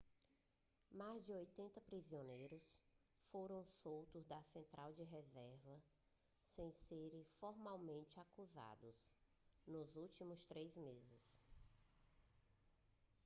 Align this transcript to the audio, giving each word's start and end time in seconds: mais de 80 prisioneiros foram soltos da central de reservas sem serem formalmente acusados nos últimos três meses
mais 0.89 1.21
de 1.21 1.31
80 1.31 1.79
prisioneiros 1.81 2.79
foram 3.31 3.63
soltos 3.67 4.25
da 4.25 4.41
central 4.41 4.91
de 4.93 5.03
reservas 5.03 5.93
sem 6.41 6.71
serem 6.71 7.23
formalmente 7.39 8.19
acusados 8.19 9.07
nos 9.67 9.95
últimos 9.95 10.47
três 10.47 10.75
meses 10.75 11.37